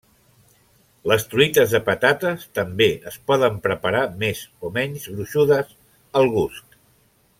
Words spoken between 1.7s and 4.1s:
de patates també es poden preparar